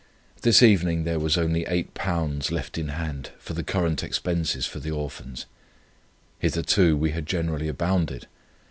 [0.41, 4.89] This evening there was only £8 left in hand for the current expenses for the
[4.89, 5.45] Orphans.
[6.39, 8.25] Hitherto we had generally abounded.